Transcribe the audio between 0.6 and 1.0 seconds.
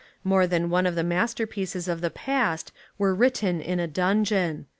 one of